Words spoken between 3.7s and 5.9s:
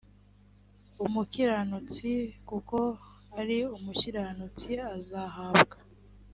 umukiranutsi azahabwa